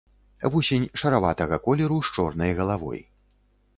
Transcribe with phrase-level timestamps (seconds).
[0.53, 2.99] Вусень шараватага колеру з чорнай галавой.